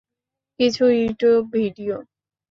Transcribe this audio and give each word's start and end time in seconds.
কিছু 0.59 0.83
YouTube 0.93 1.41
video. 1.53 1.95